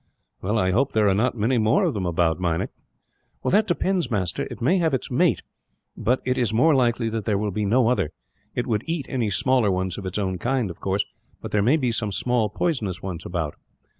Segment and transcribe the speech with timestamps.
[0.41, 2.71] "Well, I hope there are not many more of them about, Meinik."
[3.45, 4.47] "That depends, master.
[4.49, 5.43] It may have its mate,
[5.95, 8.09] but it is more likely there will be no other.
[8.55, 11.05] It would eat any smaller ones of its own kind, of course;
[11.39, 13.57] but there may be some small poisonous ones about."